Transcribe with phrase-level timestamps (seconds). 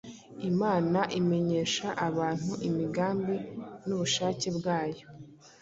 [0.51, 3.35] Imana imenyesha abantu imigambi
[3.87, 5.05] n’ubushake byayo.